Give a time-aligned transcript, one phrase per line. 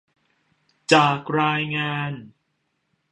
[0.93, 2.11] จากรายงาน